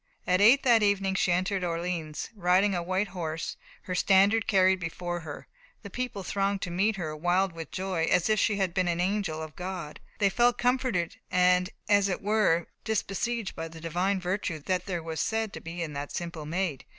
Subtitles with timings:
[0.25, 5.19] At eight that evening she entered Orleans, riding a white horse, her standard carried before
[5.19, 5.45] her.
[5.83, 8.99] The people thronged to meet her, wild with joy, "as if she had been an
[8.99, 14.19] angel of God." "They felt comforted and, as it were, dis besieged by the divine
[14.19, 16.85] virtue there was said to be in that simple Maid."